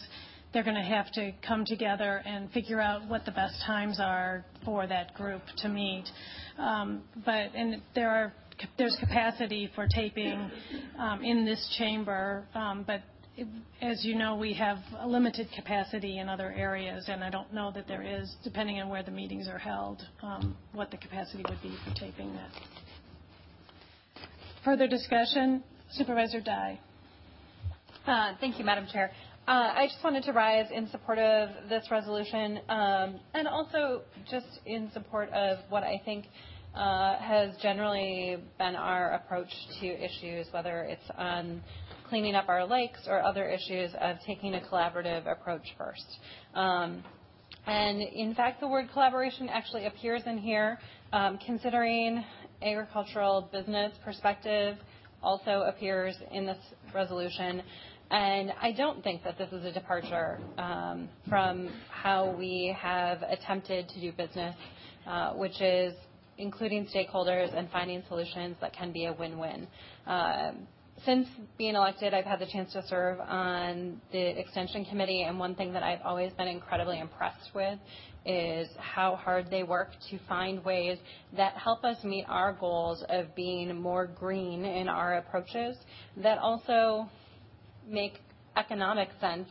[0.54, 4.46] they're going to have to come together and figure out what the best times are
[4.64, 6.06] for that group to meet.
[6.58, 8.34] Um, but and there are
[8.78, 10.52] there's capacity for taping
[11.00, 13.02] um, in this chamber, um, but
[13.82, 17.72] as you know, we have a limited capacity in other areas, and I don't know
[17.72, 21.62] that there is, depending on where the meetings are held, um, what the capacity would
[21.62, 22.52] be for taping that.
[24.64, 25.64] Further discussion?
[25.94, 26.80] Supervisor Dye.
[28.06, 29.12] Uh, thank you, Madam Chair.
[29.46, 34.46] Uh, I just wanted to rise in support of this resolution um, and also just
[34.66, 36.28] in support of what I think
[36.74, 39.50] uh, has generally been our approach
[39.82, 41.62] to issues, whether it's on
[42.08, 46.06] cleaning up our lakes or other issues of taking a collaborative approach first.
[46.54, 47.04] Um,
[47.68, 50.80] and in fact, the word collaboration actually appears in here,
[51.12, 52.24] um, considering
[52.62, 54.78] agricultural business perspective
[55.22, 56.58] also appears in this
[56.94, 57.64] resolution.
[58.12, 63.90] And I don't think that this is a departure um, from how we have attempted
[63.90, 64.56] to do business,
[65.08, 65.94] uh, which is
[66.38, 69.68] including stakeholders and finding solutions that can be a win-win.
[70.06, 70.52] Uh,
[71.06, 71.28] since
[71.58, 75.74] being elected, I've had the chance to serve on the Extension Committee, and one thing
[75.74, 77.78] that I've always been incredibly impressed with
[78.26, 80.98] is how hard they work to find ways
[81.36, 85.76] that help us meet our goals of being more green in our approaches
[86.18, 87.10] that also
[87.88, 88.20] make
[88.56, 89.50] economic sense,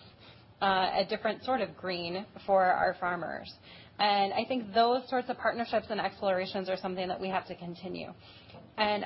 [0.60, 3.52] uh, a different sort of green for our farmers.
[3.98, 7.54] And I think those sorts of partnerships and explorations are something that we have to
[7.54, 8.12] continue.
[8.78, 9.04] And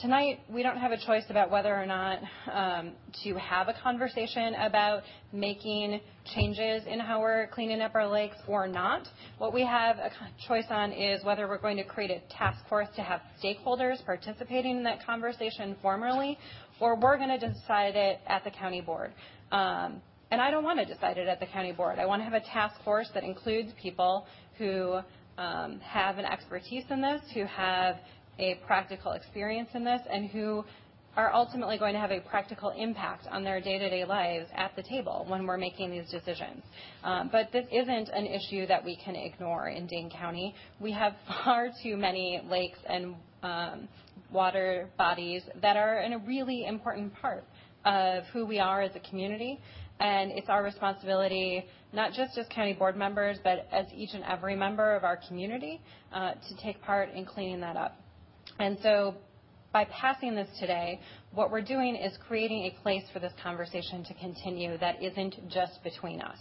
[0.00, 2.18] tonight we don't have a choice about whether or not
[2.50, 2.92] um,
[3.22, 6.00] to have a conversation about making
[6.34, 9.06] changes in how we're cleaning up our lakes or not.
[9.38, 10.10] What we have a
[10.48, 14.78] choice on is whether we're going to create a task force to have stakeholders participating
[14.78, 16.38] in that conversation formally,
[16.80, 19.12] or we're going to decide it at the county board.
[19.52, 21.98] Um, and I don't want to decide it at the county board.
[21.98, 24.26] I want to have a task force that includes people
[24.56, 25.00] who
[25.36, 27.96] um, have an expertise in this, who have
[28.38, 30.64] a practical experience in this and who
[31.16, 35.24] are ultimately going to have a practical impact on their day-to-day lives at the table
[35.28, 36.62] when we're making these decisions.
[37.02, 40.54] Um, but this isn't an issue that we can ignore in Dane County.
[40.78, 41.14] We have
[41.44, 43.88] far too many lakes and um,
[44.32, 47.44] water bodies that are in a really important part
[47.84, 49.58] of who we are as a community.
[49.98, 54.56] And it's our responsibility, not just as county board members, but as each and every
[54.56, 55.80] member of our community,
[56.12, 58.00] uh, to take part in cleaning that up.
[58.60, 59.14] And so
[59.72, 61.00] by passing this today,
[61.32, 65.82] what we're doing is creating a place for this conversation to continue that isn't just
[65.82, 66.36] between us.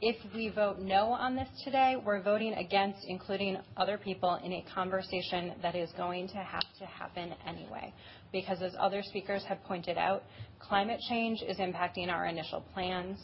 [0.00, 4.64] If we vote no on this today, we're voting against including other people in a
[4.72, 7.92] conversation that is going to have to happen anyway.
[8.30, 10.22] Because as other speakers have pointed out,
[10.60, 13.18] climate change is impacting our initial plans.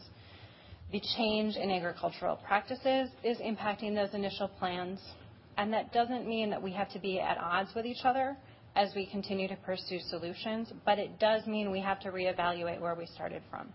[0.91, 4.99] The change in agricultural practices is impacting those initial plans.
[5.57, 8.37] And that doesn't mean that we have to be at odds with each other
[8.75, 12.95] as we continue to pursue solutions, but it does mean we have to reevaluate where
[12.95, 13.69] we started from.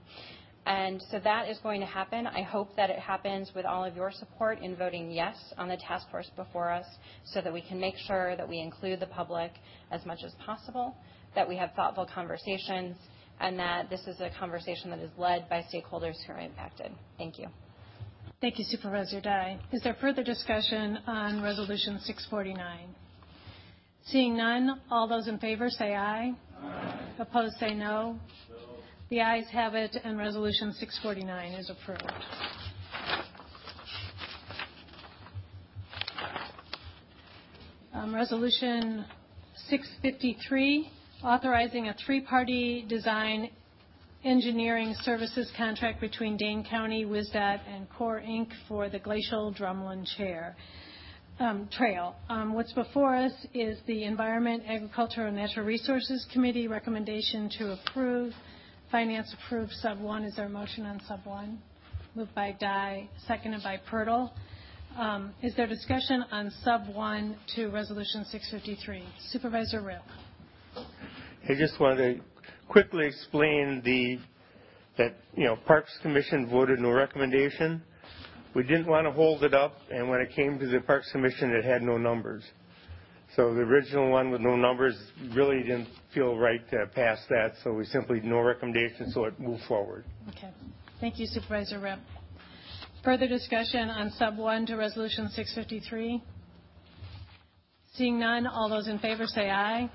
[0.65, 2.28] And so that is going to happen.
[2.28, 5.78] I hope that it happens with all of your support in voting yes on the
[5.78, 6.86] task force before us
[7.23, 9.53] so that we can make sure that we include the public
[9.91, 10.93] as much as possible,
[11.36, 12.97] that we have thoughtful conversations,
[13.39, 16.91] and that this is a conversation that is led by stakeholders who are impacted.
[17.17, 17.47] Thank you.
[18.39, 19.57] Thank you, Supervisor Dye.
[19.71, 22.93] Is there further discussion on Resolution 649?
[24.05, 26.33] Seeing none, all those in favor say aye.
[26.61, 26.99] Aye.
[27.17, 28.19] Opposed say no.
[29.09, 32.03] The ayes have it, and Resolution 649 is approved.
[37.93, 39.03] Um, resolution
[39.67, 40.91] 653,
[41.23, 43.49] authorizing a three-party design
[44.24, 48.49] engineering services contract between Dane County, WSDOT, and Core Inc.
[48.68, 50.55] for the Glacial Drumlin Chair.
[51.39, 52.15] Um, trail.
[52.30, 58.34] Um, what's before us is the Environment, Agriculture, and Natural Resources Committee recommendation to approve.
[58.91, 60.24] Finance approved sub one.
[60.24, 61.59] Is there a motion on sub one?
[62.15, 64.32] Moved by Dye, seconded by Pertl.
[64.97, 69.03] Um, is there discussion on sub one to resolution 653?
[69.30, 70.01] Supervisor Ripp.
[71.47, 72.36] I just wanted to
[72.70, 74.18] quickly explain the
[74.97, 77.82] that you know Parks Commission voted no recommendation.
[78.55, 81.51] We didn't want to hold it up, and when it came to the Parks Commission,
[81.51, 82.43] it had no numbers.
[83.36, 84.95] So the original one with no numbers
[85.36, 89.63] really didn't feel right to pass that, so we simply no recommendation, so it moved
[89.68, 90.05] forward.
[90.30, 90.49] Okay.
[90.99, 91.99] Thank you, Supervisor Ripp.
[93.03, 96.24] Further discussion on sub one to resolution 653?
[97.93, 99.89] Seeing none, all those in favor say aye.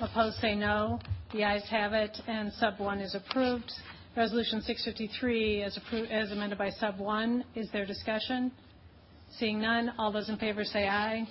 [0.00, 1.00] Opposed say no.
[1.32, 3.72] The ayes have it, and sub one is approved.
[4.16, 7.44] Resolution 653 as, amended by sub one.
[7.56, 8.52] Is there discussion?
[9.38, 11.26] Seeing none, all those in favor say aye.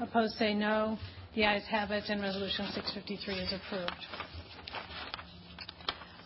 [0.00, 0.98] Opposed say no.
[1.36, 4.06] The ayes have it, and resolution 653 is approved.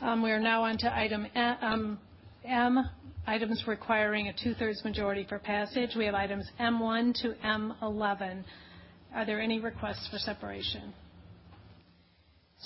[0.01, 1.99] Um, we are now on to item um,
[2.45, 2.83] M,
[3.27, 5.91] items requiring a two-thirds majority for passage.
[5.97, 8.43] We have items M1 to M11.
[9.15, 10.95] Are there any requests for separation?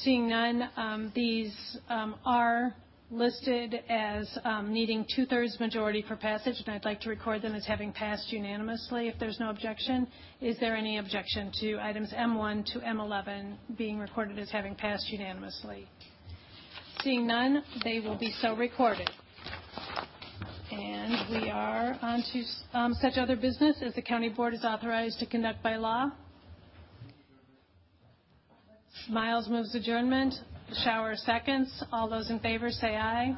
[0.01, 1.55] Seeing none, um, these
[1.89, 2.75] um, are
[3.11, 7.65] listed as um, needing two-thirds majority for passage, and I'd like to record them as
[7.65, 10.07] having passed unanimously if there's no objection.
[10.43, 15.87] Is there any objection to items M1 to M11 being recorded as having passed unanimously?
[17.03, 19.09] Seeing none, they will be so recorded.
[20.73, 25.27] And we are on to such other business as the county board is authorized to
[25.27, 26.11] conduct by law.
[29.09, 30.35] Miles moves adjournment.
[30.85, 31.85] Schauer seconds.
[31.93, 33.37] All those in favor say aye.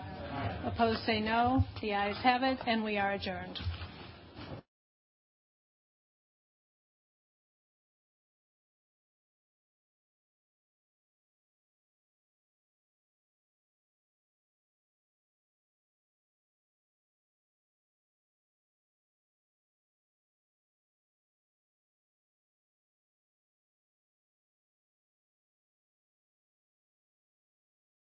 [0.64, 1.62] Opposed say no.
[1.82, 3.58] The ayes have it, and we are adjourned.